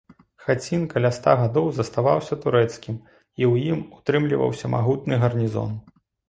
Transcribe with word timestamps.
Хацін 0.43 0.85
каля 0.93 1.09
ста 1.17 1.33
гадоў 1.41 1.67
заставаўся 1.79 2.37
турэцкім, 2.45 2.97
у 3.49 3.53
ім 3.69 3.85
утрымліваўся 3.99 4.73
магутны 4.77 5.21
гарнізон. 5.27 5.71